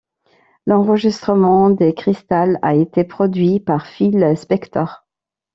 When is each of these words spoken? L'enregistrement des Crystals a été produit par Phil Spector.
L'enregistrement 0.65 1.69
des 1.69 1.93
Crystals 1.93 2.57
a 2.63 2.73
été 2.73 3.03
produit 3.03 3.59
par 3.59 3.85
Phil 3.85 4.33
Spector. 4.35 5.05